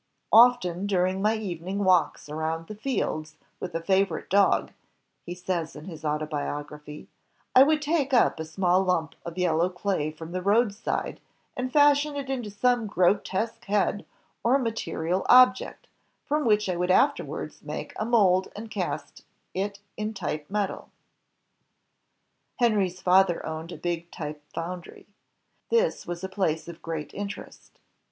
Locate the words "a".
3.75-3.83, 8.39-8.45, 17.95-18.03, 23.71-23.77, 26.23-26.27